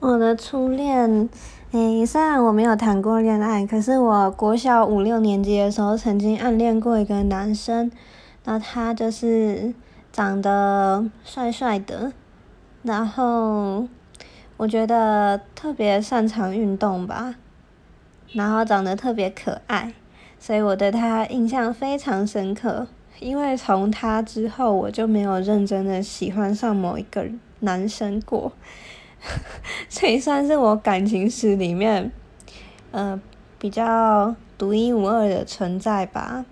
[0.00, 1.28] 我的初恋，
[1.72, 7.92] 诶，虽然我没有谈过恋爱，可是我国小五六年级的时候曾经暗恋过一个男生，
[8.44, 9.74] 那他就是
[10.10, 12.14] 长得帅帅的，
[12.82, 13.86] 然后
[14.56, 17.34] 我觉得特别擅长运动吧，
[18.32, 19.92] 然后长得特别可爱，
[20.38, 22.86] 所以我对他印象非常深刻。
[23.18, 27.26] 因为从他之后，我就没有认真的喜欢上某一个
[27.58, 28.50] 男生过。
[30.00, 32.10] 所以算是我感情史里面，
[32.90, 33.20] 呃，
[33.58, 36.46] 比较独一无二的存在吧。